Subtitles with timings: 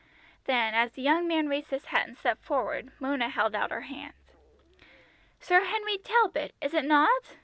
[0.45, 3.81] Then as the young man raised his hat and stepped forward, Mona held out her
[3.81, 4.15] hand.
[5.39, 7.35] "Sir Henry Talbot, is it not?